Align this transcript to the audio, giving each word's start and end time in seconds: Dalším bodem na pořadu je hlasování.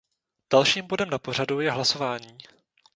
Dalším 0.53 0.87
bodem 0.87 1.09
na 1.09 1.19
pořadu 1.19 1.59
je 1.59 1.71
hlasování. 1.71 2.37